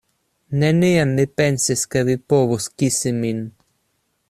[0.61, 3.47] Neniam mi pensis, ke vi povus kisi min.